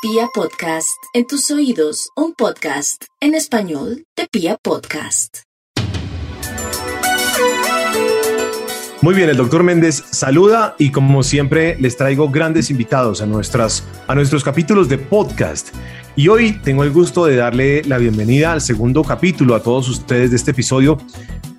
Pia 0.00 0.28
Podcast, 0.32 1.02
en 1.12 1.26
tus 1.26 1.50
oídos, 1.50 2.10
un 2.14 2.32
podcast 2.32 3.06
en 3.20 3.34
español 3.34 4.04
de 4.16 4.28
Pia 4.30 4.56
Podcast. 4.62 5.38
Muy 9.00 9.14
bien, 9.16 9.28
el 9.28 9.36
doctor 9.36 9.64
Méndez 9.64 10.04
saluda 10.12 10.76
y 10.78 10.92
como 10.92 11.24
siempre 11.24 11.76
les 11.80 11.96
traigo 11.96 12.28
grandes 12.30 12.70
invitados 12.70 13.22
a, 13.22 13.26
nuestras, 13.26 13.82
a 14.06 14.14
nuestros 14.14 14.44
capítulos 14.44 14.88
de 14.88 14.98
podcast. 14.98 15.74
Y 16.14 16.28
hoy 16.28 16.60
tengo 16.62 16.84
el 16.84 16.92
gusto 16.92 17.24
de 17.26 17.34
darle 17.34 17.82
la 17.82 17.98
bienvenida 17.98 18.52
al 18.52 18.60
segundo 18.60 19.02
capítulo 19.02 19.56
a 19.56 19.64
todos 19.64 19.88
ustedes 19.88 20.30
de 20.30 20.36
este 20.36 20.52
episodio 20.52 20.98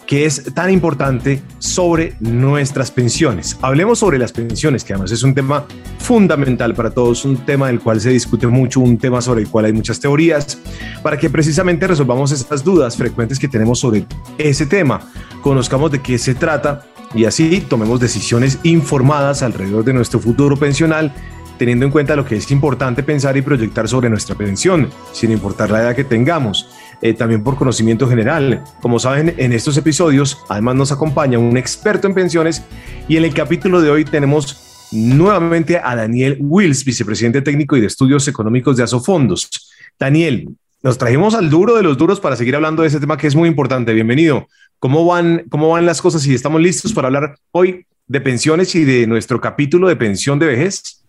que 0.10 0.26
es 0.26 0.56
tan 0.56 0.72
importante 0.72 1.40
sobre 1.60 2.16
nuestras 2.20 2.90
pensiones. 2.90 3.60
Hablemos 3.62 4.00
sobre 4.00 4.18
las 4.18 4.32
pensiones, 4.32 4.84
que 4.84 4.94
además 4.94 5.12
es 5.12 5.22
un 5.22 5.36
tema 5.36 5.66
fundamental 6.00 6.74
para 6.74 6.90
todos, 6.90 7.26
un 7.26 7.38
tema 7.46 7.68
del 7.68 7.80
cual 7.80 8.02
se 8.02 8.10
discute 8.10 8.48
mucho, 8.48 8.80
un 8.80 8.98
tema 8.98 9.22
sobre 9.22 9.42
el 9.42 9.50
cual 9.50 9.66
hay 9.66 9.74
muchas 9.74 10.00
teorías, 10.00 10.58
para 11.04 11.20
que 11.20 11.30
precisamente 11.30 11.86
resolvamos 11.86 12.32
esas 12.32 12.64
dudas 12.64 12.98
frecuentes 12.98 13.38
que 13.38 13.48
tenemos 13.48 13.78
sobre 13.78 14.04
ese 14.40 14.66
tema, 14.66 15.00
conozcamos 15.44 15.92
de 15.92 16.02
qué 16.02 16.18
se 16.18 16.34
trata 16.34 16.88
y 17.14 17.26
así 17.26 17.64
tomemos 17.70 18.00
decisiones 18.00 18.58
informadas 18.64 19.44
alrededor 19.44 19.84
de 19.84 19.94
nuestro 19.94 20.20
futuro 20.20 20.58
pensional 20.58 21.14
teniendo 21.60 21.86
en 21.86 21.92
cuenta 21.92 22.16
lo 22.16 22.26
que 22.26 22.38
es 22.38 22.50
importante 22.50 23.04
pensar 23.04 23.38
y 23.38 23.44
proyectar 23.44 23.88
sobre 23.88 24.10
nuestra 24.10 24.34
pensión, 24.34 24.90
sin 25.12 25.32
importar 25.32 25.70
la 25.70 25.82
edad 25.82 25.96
que 25.96 26.06
tengamos. 26.06 26.68
Eh, 27.02 27.14
también 27.14 27.44
por 27.44 27.56
conocimiento 27.56 28.10
general. 28.10 28.64
Como 28.82 29.00
saben, 29.00 29.34
en 29.38 29.54
estos 29.54 29.78
episodios 29.78 30.38
además 30.50 30.76
nos 30.76 30.92
acompaña 30.92 31.40
un 31.40 31.56
experto 31.56 32.08
en 32.08 32.14
pensiones 32.14 32.64
y 33.08 33.16
en 33.16 33.24
el 33.24 33.34
capítulo 33.34 33.82
de 33.82 33.90
hoy 33.90 34.04
tenemos 34.04 34.90
nuevamente 34.92 35.78
a 35.78 35.96
Daniel 35.96 36.38
Wills, 36.42 36.84
vicepresidente 36.84 37.42
técnico 37.42 37.78
y 37.78 37.82
de 37.82 37.88
estudios 37.88 38.28
económicos 38.28 38.76
de 38.76 38.84
Asofondos. 38.84 39.72
Daniel, 39.98 40.50
nos 40.82 40.98
trajimos 40.98 41.36
al 41.36 41.50
duro 41.50 41.76
de 41.76 41.84
los 41.84 41.98
duros 41.98 42.20
para 42.20 42.36
seguir 42.36 42.56
hablando 42.56 42.82
de 42.82 42.90
ese 42.90 43.00
tema 43.00 43.18
que 43.18 43.28
es 43.28 43.36
muy 43.36 43.48
importante. 43.48 43.94
Bienvenido. 43.94 44.48
¿Cómo 44.80 45.06
van, 45.06 45.46
cómo 45.50 45.70
van 45.70 45.86
las 45.86 46.02
cosas 46.02 46.26
y 46.26 46.34
estamos 46.34 46.62
listos 46.62 46.94
para 46.94 47.08
hablar 47.08 47.36
hoy 47.52 47.86
de 48.08 48.22
pensiones 48.22 48.76
y 48.76 48.84
de 48.84 49.08
nuestro 49.08 49.40
capítulo 49.40 49.88
de 49.88 49.96
pensión 49.96 50.40
de 50.40 50.48
vejez? 50.48 51.06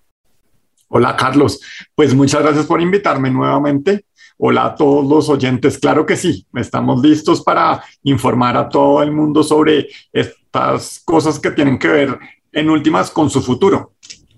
Hola 0.88 1.16
Carlos, 1.16 1.60
pues 1.94 2.14
muchas 2.14 2.42
gracias 2.42 2.66
por 2.66 2.80
invitarme 2.80 3.30
nuevamente. 3.30 4.04
Hola 4.42 4.64
a 4.64 4.74
todos 4.74 5.06
los 5.06 5.28
oyentes. 5.28 5.77
Claro 5.77 6.06
que 6.06 6.16
sí, 6.16 6.46
estamos 6.55 7.02
listos 7.02 7.42
para 7.42 7.84
informar 8.05 8.56
a 8.56 8.70
todo 8.70 9.02
el 9.02 9.12
mundo 9.12 9.42
sobre 9.42 9.88
estas 10.14 11.02
cosas 11.05 11.38
que 11.38 11.50
tienen 11.50 11.78
que 11.78 11.88
ver 11.88 12.19
en 12.50 12.70
últimas 12.70 13.10
con 13.10 13.28
su 13.28 13.42
futuro. 13.42 13.92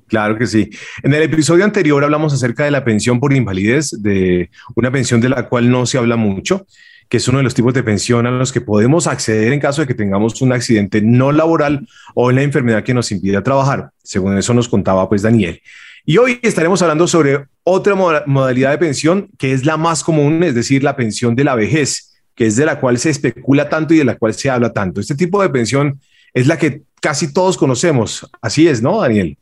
Claro 0.08 0.36
que 0.36 0.48
sí. 0.48 0.70
En 1.04 1.14
el 1.14 1.22
episodio 1.22 1.64
anterior 1.64 2.02
hablamos 2.02 2.34
acerca 2.34 2.64
de 2.64 2.72
la 2.72 2.84
pensión 2.84 3.20
por 3.20 3.32
invalidez, 3.32 3.92
de 4.02 4.50
una 4.74 4.90
pensión 4.90 5.20
de 5.20 5.28
la 5.28 5.48
cual 5.48 5.70
no 5.70 5.86
se 5.86 5.98
habla 5.98 6.16
mucho, 6.16 6.66
que 7.08 7.18
es 7.18 7.28
uno 7.28 7.38
de 7.38 7.44
los 7.44 7.54
tipos 7.54 7.72
de 7.72 7.84
pensión 7.84 8.26
a 8.26 8.32
los 8.32 8.50
que 8.50 8.60
podemos 8.60 9.06
acceder 9.06 9.52
en 9.52 9.60
caso 9.60 9.82
de 9.82 9.86
que 9.86 9.94
tengamos 9.94 10.42
un 10.42 10.52
accidente 10.52 11.00
no 11.00 11.30
laboral 11.30 11.86
o 12.16 12.26
una 12.26 12.42
enfermedad 12.42 12.82
que 12.82 12.92
nos 12.92 13.12
impida 13.12 13.44
trabajar. 13.44 13.90
Según 14.02 14.36
eso 14.36 14.52
nos 14.52 14.68
contaba 14.68 15.08
pues 15.08 15.22
Daniel. 15.22 15.62
Y 16.04 16.18
hoy 16.18 16.40
estaremos 16.42 16.82
hablando 16.82 17.06
sobre 17.06 17.46
otra 17.62 17.94
modalidad 18.26 18.72
de 18.72 18.78
pensión 18.78 19.30
que 19.38 19.52
es 19.52 19.64
la 19.64 19.76
más 19.76 20.02
común, 20.02 20.42
es 20.42 20.54
decir, 20.54 20.82
la 20.82 20.96
pensión 20.96 21.36
de 21.36 21.44
la 21.44 21.54
vejez, 21.54 22.14
que 22.34 22.46
es 22.46 22.56
de 22.56 22.66
la 22.66 22.80
cual 22.80 22.98
se 22.98 23.10
especula 23.10 23.68
tanto 23.68 23.94
y 23.94 23.98
de 23.98 24.04
la 24.04 24.16
cual 24.16 24.34
se 24.34 24.50
habla 24.50 24.72
tanto. 24.72 25.00
Este 25.00 25.14
tipo 25.14 25.40
de 25.40 25.50
pensión 25.50 26.00
es 26.34 26.48
la 26.48 26.58
que 26.58 26.82
casi 27.00 27.32
todos 27.32 27.56
conocemos. 27.56 28.28
Así 28.40 28.66
es, 28.66 28.82
¿no, 28.82 29.00
Daniel? 29.00 29.38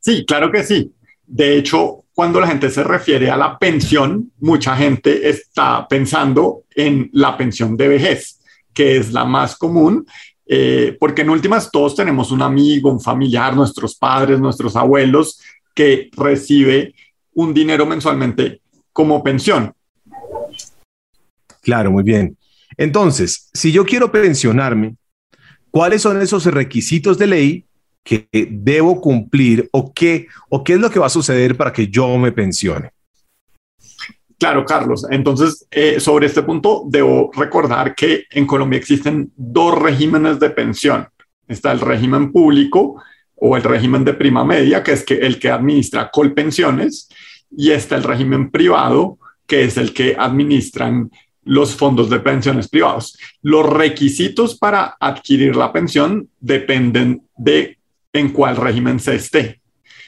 Sí, 0.00 0.24
claro 0.26 0.50
que 0.50 0.64
sí. 0.64 0.92
De 1.24 1.56
hecho, 1.56 2.04
cuando 2.12 2.40
la 2.40 2.48
gente 2.48 2.68
se 2.70 2.82
refiere 2.82 3.30
a 3.30 3.36
la 3.36 3.56
pensión, 3.56 4.32
mucha 4.40 4.76
gente 4.76 5.28
está 5.28 5.86
pensando 5.86 6.64
en 6.74 7.10
la 7.12 7.36
pensión 7.36 7.76
de 7.76 7.88
vejez, 7.88 8.40
que 8.74 8.96
es 8.96 9.12
la 9.12 9.24
más 9.24 9.56
común, 9.56 10.04
eh, 10.48 10.96
porque 10.98 11.22
en 11.22 11.30
últimas 11.30 11.70
todos 11.70 11.94
tenemos 11.94 12.30
un 12.30 12.42
amigo, 12.42 12.90
un 12.90 13.00
familiar, 13.00 13.54
nuestros 13.54 13.96
padres, 13.96 14.40
nuestros 14.40 14.74
abuelos 14.76 15.40
que 15.76 16.10
recibe 16.16 16.94
un 17.34 17.52
dinero 17.52 17.86
mensualmente 17.86 18.62
como 18.92 19.22
pensión. 19.22 19.72
Claro, 21.60 21.92
muy 21.92 22.02
bien. 22.02 22.36
Entonces, 22.78 23.50
si 23.52 23.70
yo 23.70 23.84
quiero 23.84 24.10
pensionarme, 24.10 24.96
¿cuáles 25.70 26.02
son 26.02 26.20
esos 26.20 26.46
requisitos 26.46 27.18
de 27.18 27.26
ley 27.26 27.64
que 28.02 28.26
debo 28.32 29.00
cumplir 29.00 29.68
o 29.72 29.92
qué, 29.92 30.28
o 30.48 30.64
qué 30.64 30.74
es 30.74 30.80
lo 30.80 30.90
que 30.90 30.98
va 30.98 31.06
a 31.06 31.10
suceder 31.10 31.56
para 31.56 31.72
que 31.72 31.88
yo 31.88 32.16
me 32.16 32.32
pensione? 32.32 32.90
Claro, 34.38 34.64
Carlos. 34.64 35.06
Entonces, 35.10 35.66
eh, 35.70 36.00
sobre 36.00 36.26
este 36.26 36.42
punto, 36.42 36.84
debo 36.86 37.30
recordar 37.34 37.94
que 37.94 38.24
en 38.30 38.46
Colombia 38.46 38.78
existen 38.78 39.30
dos 39.36 39.78
regímenes 39.78 40.40
de 40.40 40.50
pensión. 40.50 41.08
Está 41.46 41.72
el 41.72 41.80
régimen 41.80 42.32
público 42.32 43.02
o 43.36 43.56
el 43.56 43.62
régimen 43.62 44.04
de 44.04 44.14
prima 44.14 44.44
media, 44.44 44.82
que 44.82 44.92
es 44.92 45.04
que 45.04 45.14
el 45.14 45.38
que 45.38 45.50
administra 45.50 46.10
colpensiones, 46.10 47.08
y 47.56 47.70
está 47.70 47.96
el 47.96 48.02
régimen 48.02 48.50
privado, 48.50 49.18
que 49.46 49.64
es 49.64 49.76
el 49.76 49.92
que 49.92 50.16
administran 50.18 51.10
los 51.44 51.76
fondos 51.76 52.10
de 52.10 52.20
pensiones 52.20 52.68
privados. 52.68 53.16
Los 53.40 53.66
requisitos 53.66 54.58
para 54.58 54.96
adquirir 54.98 55.54
la 55.54 55.72
pensión 55.72 56.28
dependen 56.40 57.22
de 57.36 57.78
en 58.12 58.30
cuál 58.30 58.56
régimen 58.56 58.98
se 58.98 59.14
esté. 59.14 59.60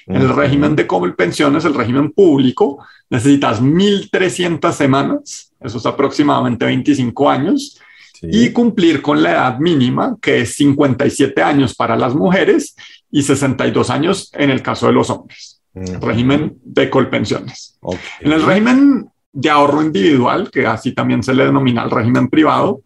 En 0.07 0.17
el 0.17 0.35
régimen 0.35 0.75
de 0.75 0.87
colpensiones, 0.87 1.67
el 1.67 1.75
régimen 1.75 2.11
público, 2.13 2.85
necesitas 3.11 3.63
1.300 3.63 4.73
semanas, 4.73 5.53
eso 5.61 5.79
es 5.79 5.87
aproximadamente 5.87 6.65
25 6.65 7.31
años, 7.31 7.79
y 8.23 8.51
cumplir 8.51 9.01
con 9.03 9.23
la 9.23 9.33
edad 9.33 9.59
mínima, 9.59 10.17
que 10.21 10.41
es 10.41 10.55
57 10.55 11.41
años 11.43 11.75
para 11.75 11.95
las 11.95 12.15
mujeres 12.15 12.75
y 13.11 13.23
62 13.23 13.91
años 13.91 14.31
en 14.35 14.51
el 14.51 14.63
caso 14.63 14.87
de 14.87 14.93
los 14.93 15.11
hombres. 15.11 15.61
Régimen 15.75 16.59
de 16.65 16.91
colpensiones. 16.91 17.79
En 18.21 18.33
el 18.33 18.43
régimen 18.43 19.11
de 19.33 19.51
ahorro 19.51 19.83
individual, 19.83 20.51
que 20.51 20.67
así 20.67 20.93
también 20.93 21.23
se 21.23 21.35
le 21.35 21.45
denomina 21.45 21.85
el 21.85 21.91
régimen 21.91 22.29
privado, 22.29 22.83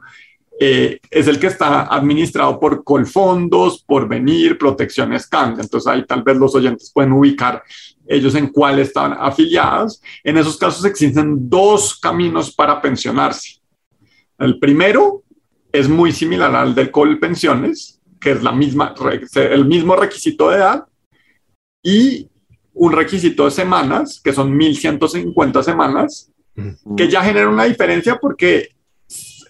eh, 0.61 1.01
es 1.11 1.27
el 1.27 1.41
que 1.41 1.49
está 1.49 1.85
administrado 1.93 2.61
por 2.61 2.85
Colfondos, 2.85 3.83
por 3.83 4.07
Venir, 4.07 4.59
Protecciones 4.59 5.27
Cambia. 5.27 5.63
Entonces 5.63 5.91
ahí 5.91 6.05
tal 6.07 6.23
vez 6.23 6.37
los 6.37 6.55
oyentes 6.55 6.93
pueden 6.93 7.13
ubicar 7.13 7.63
ellos 8.07 8.35
en 8.35 8.49
cuál 8.49 8.79
están 8.79 9.17
afiliados. 9.19 10.01
En 10.23 10.37
esos 10.37 10.57
casos 10.57 10.85
existen 10.85 11.49
dos 11.49 11.99
caminos 11.99 12.55
para 12.55 12.81
pensionarse. 12.81 13.61
El 14.39 14.59
primero 14.59 15.23
es 15.73 15.89
muy 15.89 16.13
similar 16.13 16.55
al 16.55 16.75
del 16.75 16.91
Colpensiones, 16.91 18.01
que 18.23 18.31
es 18.31 18.43
la 18.43 18.53
misma, 18.53 18.95
el 19.35 19.67
mismo 19.67 19.97
requisito 19.97 20.51
de 20.51 20.57
edad, 20.59 20.87
y 21.83 22.29
un 22.73 22.93
requisito 22.93 23.45
de 23.45 23.51
semanas, 23.51 24.21
que 24.23 24.33
son 24.33 24.57
1150 24.57 25.63
semanas, 25.63 26.31
que 26.97 27.09
ya 27.09 27.23
genera 27.25 27.49
una 27.49 27.65
diferencia 27.65 28.19
porque 28.21 28.69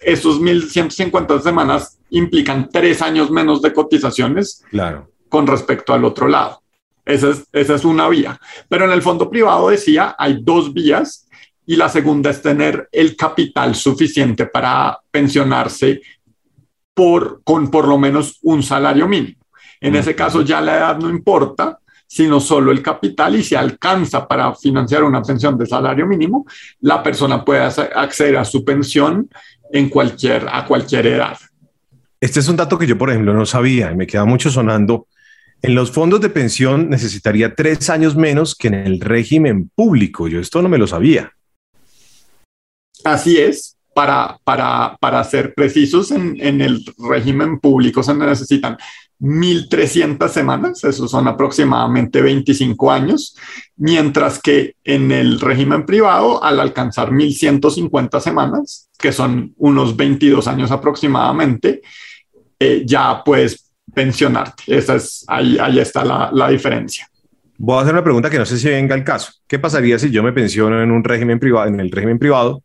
esos 0.01 0.39
1150 0.39 1.41
semanas 1.41 1.99
implican 2.09 2.69
tres 2.69 3.01
años 3.01 3.29
menos 3.29 3.61
de 3.61 3.73
cotizaciones 3.73 4.63
claro. 4.69 5.09
con 5.29 5.45
respecto 5.45 5.93
al 5.93 6.03
otro 6.03 6.27
lado. 6.27 6.61
Esa 7.05 7.29
es, 7.29 7.45
esa 7.51 7.75
es 7.75 7.85
una 7.85 8.09
vía. 8.09 8.39
Pero 8.67 8.85
en 8.85 8.91
el 8.91 9.01
fondo 9.01 9.29
privado 9.29 9.69
decía, 9.69 10.15
hay 10.17 10.39
dos 10.41 10.73
vías 10.73 11.27
y 11.65 11.75
la 11.75 11.89
segunda 11.89 12.29
es 12.31 12.41
tener 12.41 12.89
el 12.91 13.15
capital 13.15 13.75
suficiente 13.75 14.45
para 14.47 14.99
pensionarse 15.11 16.01
por, 16.93 17.41
con 17.43 17.69
por 17.69 17.87
lo 17.87 17.97
menos 17.97 18.39
un 18.43 18.63
salario 18.63 19.07
mínimo. 19.07 19.43
En 19.81 19.95
ese 19.95 20.15
caso 20.15 20.41
ya 20.41 20.61
la 20.61 20.77
edad 20.77 20.97
no 20.97 21.09
importa, 21.09 21.79
sino 22.07 22.39
solo 22.39 22.71
el 22.71 22.81
capital 22.81 23.35
y 23.35 23.43
si 23.43 23.55
alcanza 23.55 24.27
para 24.27 24.53
financiar 24.55 25.03
una 25.03 25.21
pensión 25.21 25.57
de 25.57 25.65
salario 25.65 26.05
mínimo, 26.05 26.45
la 26.81 27.01
persona 27.01 27.43
puede 27.43 27.61
acceder 27.61 28.37
a 28.37 28.45
su 28.45 28.63
pensión 28.63 29.29
en 29.71 29.89
cualquier, 29.89 30.47
a 30.49 30.65
cualquier 30.65 31.07
edad. 31.07 31.37
Este 32.21 32.39
es 32.39 32.47
un 32.47 32.55
dato 32.55 32.77
que 32.77 32.87
yo, 32.87 32.97
por 32.97 33.09
ejemplo, 33.09 33.33
no 33.33 33.45
sabía 33.45 33.91
y 33.91 33.95
me 33.95 34.07
queda 34.07 34.25
mucho 34.25 34.49
sonando. 34.49 35.07
En 35.61 35.75
los 35.75 35.91
fondos 35.91 36.21
de 36.21 36.29
pensión 36.29 36.89
necesitaría 36.89 37.55
tres 37.55 37.89
años 37.89 38.15
menos 38.15 38.55
que 38.55 38.67
en 38.67 38.75
el 38.75 39.01
régimen 39.01 39.71
público. 39.73 40.27
Yo 40.27 40.39
esto 40.39 40.61
no 40.61 40.69
me 40.69 40.77
lo 40.77 40.87
sabía. 40.87 41.31
Así 43.03 43.37
es 43.37 43.72
para, 43.93 44.37
para, 44.43 44.97
para 44.99 45.23
ser 45.23 45.53
precisos, 45.53 46.11
en, 46.11 46.35
en, 46.39 46.61
el 46.61 46.83
régimen 46.97 47.59
público 47.59 48.01
se 48.03 48.13
necesitan 48.13 48.77
1.300 49.19 50.27
semanas, 50.27 50.83
eso 50.83 51.07
son 51.07 51.27
aproximadamente 51.27 52.21
25 52.21 52.91
años, 52.91 53.37
mientras 53.77 54.41
que 54.41 54.75
en 54.83 55.11
el 55.11 55.39
régimen 55.39 55.85
privado, 55.85 56.43
al 56.43 56.59
alcanzar 56.59 57.09
1.150 57.11 58.19
semanas, 58.19 58.89
que 58.99 59.11
son 59.11 59.53
unos 59.57 59.95
22 59.95 60.47
años 60.47 60.71
aproximadamente, 60.71 61.81
eh, 62.59 62.83
ya 62.85 63.23
puedes 63.23 63.71
pensionarte. 63.93 64.63
Esa 64.67 64.95
es, 64.95 65.23
ahí, 65.27 65.57
ahí 65.59 65.79
está 65.79 66.03
la, 66.03 66.29
la 66.33 66.49
diferencia. 66.49 67.07
Voy 67.57 67.77
a 67.77 67.81
hacer 67.81 67.93
una 67.93 68.03
pregunta 68.03 68.29
que 68.29 68.39
no 68.39 68.45
sé 68.45 68.57
si 68.57 68.67
venga 68.67 68.95
al 68.95 69.03
caso. 69.03 69.31
¿Qué 69.47 69.59
pasaría 69.59 69.97
si 69.99 70.11
yo 70.11 70.23
me 70.23 70.33
pensiono 70.33 70.81
en 70.81 70.91
un 70.91 71.03
régimen 71.03 71.39
privado, 71.39 71.67
en 71.67 71.79
el 71.79 71.91
régimen 71.91 72.19
privado, 72.19 72.63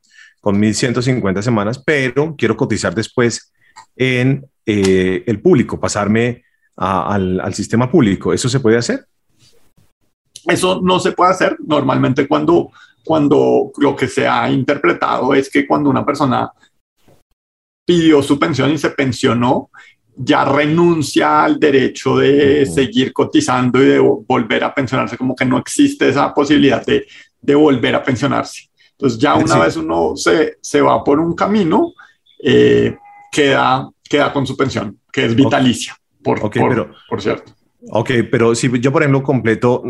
con 0.49 0.62
1.150 0.62 1.43
semanas, 1.43 1.83
pero 1.85 2.35
quiero 2.35 2.56
cotizar 2.56 2.95
después 2.95 3.53
en 3.95 4.47
eh, 4.65 5.23
el 5.27 5.43
público, 5.43 5.79
pasarme 5.79 6.43
al, 6.75 7.39
al 7.39 7.53
sistema 7.53 7.91
público? 7.91 8.33
¿Eso 8.33 8.49
se 8.49 8.59
puede 8.59 8.79
hacer? 8.79 9.05
Eso 10.47 10.81
no 10.83 11.00
se 11.00 11.12
puede 11.12 11.33
hacer. 11.33 11.59
Normalmente 11.67 12.27
cuando, 12.27 12.71
cuando 13.05 13.73
lo 13.77 13.95
que 13.95 14.09
se 14.09 14.27
ha 14.27 14.50
interpretado 14.50 15.35
es 15.35 15.50
que 15.50 15.67
cuando 15.67 15.91
una 15.91 16.06
persona 16.06 16.50
pidió 17.85 18.23
su 18.23 18.39
pensión 18.39 18.71
y 18.71 18.79
se 18.79 18.89
pensionó, 18.89 19.69
ya 20.17 20.47
renuncia 20.47 21.45
al 21.45 21.61
derecho 21.61 22.17
de 22.17 22.65
seguir 22.65 23.12
cotizando 23.12 23.83
y 23.83 23.87
de 23.87 23.99
volver 23.99 24.65
a 24.65 24.73
pensionarse, 24.73 25.19
como 25.19 25.37
que 25.37 25.45
no 25.45 25.59
existe 25.59 26.09
esa 26.09 26.33
posibilidad 26.33 26.87
de, 26.87 27.06
de 27.39 27.55
volver 27.55 27.95
a 27.95 28.03
pensionarse. 28.03 28.68
Entonces 28.99 29.19
ya 29.21 29.37
una 29.37 29.59
vez 29.59 29.77
uno 29.77 30.17
se, 30.17 30.59
se, 30.61 30.81
va 30.81 31.05
por 31.05 31.21
un 31.21 31.37
camino, 31.37 31.93
eh, 32.43 32.97
queda, 33.31 33.89
queda 34.03 34.33
con 34.33 34.45
su 34.45 34.56
pensión, 34.56 34.99
que 35.12 35.27
es 35.27 35.37
vitalicia, 35.37 35.97
por, 36.21 36.41
por, 36.41 36.50
pero, 36.50 36.91
por 37.09 37.23
cierto. 37.23 37.53
Ok, 37.91 38.11
pero 38.29 38.56
si 38.56 38.69
yo, 38.81 38.91
por 38.91 39.03
ejemplo, 39.03 39.23
completo, 39.23 39.85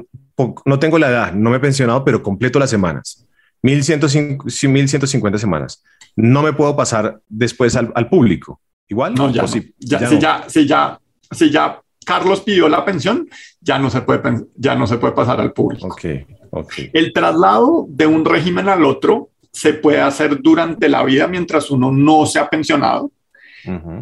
no 0.66 0.78
tengo 0.78 0.98
la 0.98 1.08
edad, 1.08 1.32
no 1.32 1.48
me 1.48 1.56
he 1.56 1.60
pensionado, 1.60 2.04
pero 2.04 2.22
completo 2.22 2.58
las 2.58 2.68
semanas, 2.68 3.26
1150 3.62 5.38
semanas, 5.38 5.82
no 6.14 6.42
me 6.42 6.52
puedo 6.52 6.76
pasar 6.76 7.18
después 7.28 7.76
al, 7.76 7.90
al 7.94 8.10
público. 8.10 8.60
Igual, 8.88 9.14
no, 9.14 9.30
ya, 9.30 9.46
si, 9.46 9.74
ya, 9.78 10.06
si, 10.06 10.18
ya, 10.18 10.44
si, 10.48 10.66
ya, 10.66 11.00
si 11.30 11.50
ya 11.50 11.80
Carlos 12.04 12.40
pidió 12.40 12.68
la 12.68 12.84
pensión, 12.84 13.28
ya 13.60 13.78
no 13.78 13.90
se 13.90 14.00
puede, 14.02 14.46
ya 14.56 14.74
no 14.74 14.86
se 14.86 14.98
puede 14.98 15.12
pasar 15.12 15.40
al 15.40 15.52
público. 15.52 15.88
Okay, 15.88 16.26
okay. 16.50 16.90
El 16.92 17.12
traslado 17.12 17.86
de 17.88 18.06
un 18.06 18.24
régimen 18.24 18.68
al 18.68 18.84
otro 18.84 19.30
se 19.52 19.74
puede 19.74 20.00
hacer 20.00 20.40
durante 20.40 20.88
la 20.88 21.02
vida 21.04 21.26
mientras 21.26 21.70
uno 21.70 21.90
no 21.90 22.26
se 22.26 22.38
ha 22.38 22.48
pensionado, 22.48 23.10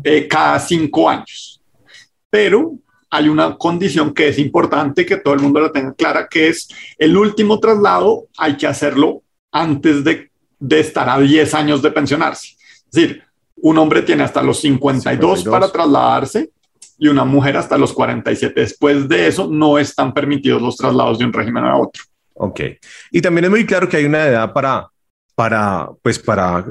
eh, 0.05 0.29
cada 0.29 0.59
cinco 0.59 1.09
años. 1.09 1.61
Pero 2.29 2.75
hay 3.11 3.29
una 3.29 3.57
condición 3.57 4.13
que 4.13 4.29
es 4.29 4.39
importante 4.39 5.07
que 5.07 5.17
todo 5.17 5.35
el 5.35 5.41
mundo 5.41 5.61
la 5.61 5.73
tenga 5.73 5.95
clara, 5.95 6.29
que 6.29 6.49
es 6.49 6.69
el 6.99 7.17
último 7.17 7.59
traslado 7.59 8.27
hay 8.37 8.57
que 8.57 8.67
hacerlo 8.67 9.23
antes 9.51 10.05
de, 10.05 10.31
de 10.59 10.81
estar 10.81 11.09
a 11.09 11.19
10 11.19 11.55
años 11.55 11.83
de 11.83 11.91
pensionarse. 11.91 12.57
Es 12.85 12.91
decir, 12.91 13.23
un 13.57 13.79
hombre 13.79 14.03
tiene 14.03 14.23
hasta 14.23 14.43
los 14.43 14.61
52, 14.61 15.45
para 15.45 15.71
trasladarse 15.71 16.51
y 16.99 17.09
una 17.09 17.25
mujer 17.25 17.57
hasta 17.57 17.79
los 17.79 17.93
47. 17.93 18.61
Después 18.61 19.09
de 19.09 19.27
eso, 19.27 19.49
no 19.49 19.79
están 19.79 20.15
permitidos 20.15 20.63
los 20.63 20.77
traslados 20.77 21.19
de 21.19 21.25
un 21.25 21.33
régimen 21.33 21.65
a 21.65 21.77
otro. 21.77 22.03
Ok. 22.35 22.61
Y 23.11 23.21
también 23.21 23.47
es 23.47 23.51
muy 23.51 23.67
claro 23.67 23.89
que 23.89 23.97
hay 23.97 24.05
una 24.05 24.27
edad 24.27 24.53
para, 24.53 24.89
para 25.35 25.89
pues 26.03 26.19
para, 26.19 26.65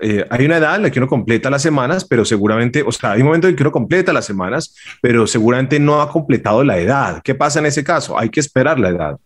eh, 0.00 0.24
hay 0.28 0.44
una 0.44 0.58
edad 0.58 0.76
en 0.76 0.82
la 0.82 0.90
que 0.90 0.98
uno 0.98 1.08
completa 1.08 1.50
las 1.50 1.62
semanas, 1.62 2.04
pero 2.04 2.24
seguramente, 2.24 2.82
o 2.82 2.92
sea, 2.92 3.12
hay 3.12 3.20
un 3.20 3.26
momento 3.26 3.48
en 3.48 3.56
que 3.56 3.62
uno 3.62 3.72
completa 3.72 4.12
las 4.12 4.24
semanas, 4.24 4.74
pero 5.00 5.26
seguramente 5.26 5.78
no 5.78 6.00
ha 6.00 6.10
completado 6.10 6.62
la 6.64 6.78
edad. 6.78 7.22
¿Qué 7.22 7.34
pasa 7.34 7.58
en 7.58 7.66
ese 7.66 7.84
caso? 7.84 8.18
Hay 8.18 8.30
que 8.30 8.40
esperar 8.40 8.78
la 8.78 8.88
edad. 8.88 9.16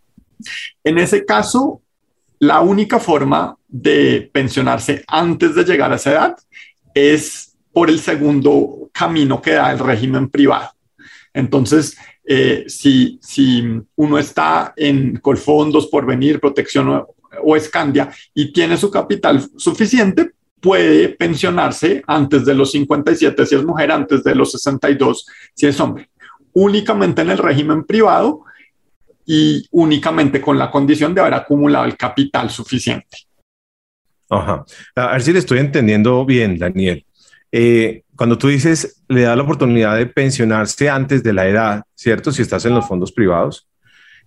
En 0.85 0.99
ese 0.99 1.25
caso, 1.25 1.83
la 2.39 2.61
única 2.61 3.01
forma 3.01 3.57
de 3.67 4.31
pensionarse 4.33 5.05
antes 5.07 5.55
de 5.55 5.65
llegar 5.65 5.93
a 5.93 5.97
esa 5.97 6.13
edad 6.13 6.37
es 6.95 7.48
por 7.79 7.91
el 7.91 8.01
segundo 8.01 8.91
camino 8.93 9.41
que 9.41 9.53
da 9.53 9.71
el 9.71 9.79
régimen 9.79 10.29
privado. 10.29 10.71
Entonces, 11.33 11.97
eh, 12.25 12.65
si, 12.67 13.21
si 13.23 13.63
uno 13.95 14.19
está 14.19 14.73
en 14.75 15.19
Colfondos, 15.19 15.87
Porvenir, 15.87 16.41
Protección 16.41 16.89
o, 16.89 17.15
o 17.45 17.57
y 18.35 18.53
tiene 18.53 18.77
su 18.77 18.91
capital 18.91 19.49
suficiente, 19.57 20.33
puede 20.61 21.11
pensionarse 21.11 22.03
antes 22.05 22.45
de 22.45 22.55
los 22.55 22.73
57 22.73 23.47
si 23.47 23.55
es 23.55 23.65
mujer, 23.65 23.93
antes 23.93 24.25
de 24.25 24.35
los 24.35 24.51
62 24.51 25.27
si 25.55 25.69
es 25.69 25.79
hombre. 25.79 26.11
Únicamente 26.55 27.23
en 27.23 27.31
el 27.31 27.39
régimen 27.39 27.85
privado 27.85 28.43
y 29.25 29.65
únicamente 29.71 30.41
con 30.41 30.59
la 30.59 30.69
condición 30.69 31.15
de 31.15 31.21
haber 31.21 31.35
acumulado 31.35 31.85
el 31.85 31.97
capital 31.97 32.51
suficiente. 32.51 33.19
Ajá. 34.29 34.65
A 34.97 35.13
ver 35.13 35.23
si 35.23 35.33
le 35.33 35.39
estoy 35.39 35.61
entendiendo 35.61 36.25
bien, 36.27 36.59
Daniel. 36.59 37.05
Eh, 37.53 38.03
cuando 38.15 38.37
tú 38.37 38.49
dices 38.49 39.03
le 39.09 39.23
da 39.23 39.37
la 39.37 39.43
oportunidad 39.43 39.97
de 39.97 40.07
pensionarse 40.07 40.91
antes 40.91 41.23
de 41.23 41.33
la 41.33 41.49
edad, 41.49 41.85
¿cierto? 41.95 42.33
Si 42.33 42.43
estás 42.43 42.65
en 42.65 42.75
los 42.75 42.87
fondos 42.87 43.13
privados, 43.13 43.69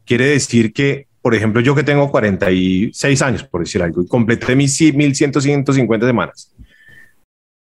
quiere 0.06 0.26
decir 0.28 0.74
que, 0.74 1.08
por 1.22 1.36
ejemplo, 1.36 1.62
yo 1.62 1.76
que 1.76 1.84
tengo 1.84 2.10
46 2.10 3.22
años, 3.22 3.44
por 3.44 3.62
decir 3.62 3.84
algo, 3.84 4.02
y 4.02 4.08
completé 4.08 4.56
mis 4.56 4.80
1150 4.82 6.08
semanas, 6.08 6.54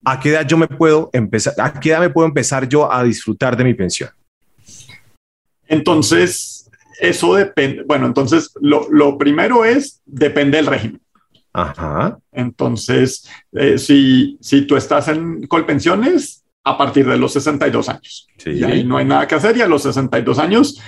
¿a 0.03 0.19
qué 0.19 0.30
edad 0.30 0.47
yo 0.47 0.57
me 0.57 0.68
puedo 0.68 1.09
empezar, 1.13 1.53
a 1.59 1.80
qué 1.80 1.89
edad 1.89 2.00
me 2.00 2.09
puedo 2.09 2.27
empezar 2.27 2.68
yo 2.68 2.92
a 2.92 3.03
disfrutar 3.03 3.56
de 3.56 3.63
mi 3.63 3.74
pensión? 3.74 4.09
Entonces, 5.68 6.69
eso 7.00 7.36
depende, 7.36 7.83
bueno, 7.83 8.06
entonces 8.06 8.51
lo, 8.62 8.88
lo 8.89 9.18
primero 9.18 9.65
es, 9.65 10.01
depende 10.06 10.57
del 10.57 10.68
régimen. 10.68 11.01
Ajá. 11.57 12.19
Entonces, 12.34 13.30
eh, 13.54 13.78
si, 13.78 14.38
si 14.42 14.63
tú 14.63 14.75
estás 14.75 15.07
en 15.07 15.48
Colpensiones, 15.48 16.44
a 16.66 16.78
partir 16.78 17.07
de 17.07 17.18
los 17.18 17.31
62 17.31 17.88
años. 17.90 18.28
Sí. 18.38 18.50
Y 18.52 18.63
ahí 18.63 18.84
no 18.84 18.98
hay 18.98 19.06
nada 19.06 19.28
que 19.28 19.36
hacer 19.36 19.56
y 19.56 19.62
a 19.62 19.68
los 19.68 19.84
62 19.84 20.38
años 20.40 20.81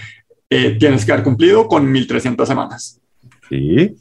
eh, 0.50 0.76
tienes 0.78 1.06
que 1.06 1.12
haber 1.14 1.24
cumplido 1.24 1.68
con 1.68 1.94
1.300 1.94 2.46
semanas. 2.46 3.00
Sí, 3.48 3.96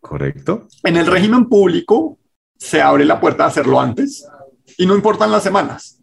correcto. 0.00 0.66
En 0.82 0.96
el 0.96 1.06
régimen 1.06 1.48
público 1.48 2.18
se 2.58 2.82
abre 2.82 3.04
la 3.04 3.20
puerta 3.20 3.44
a 3.44 3.46
hacerlo 3.46 3.80
antes 3.80 4.26
y 4.76 4.86
no 4.86 4.94
importan 4.94 5.30
las 5.30 5.44
semanas. 5.44 6.02